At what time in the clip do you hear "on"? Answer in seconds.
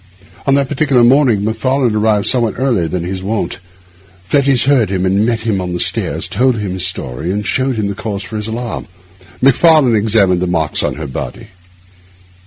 0.47-0.55, 5.61-5.73, 10.81-10.95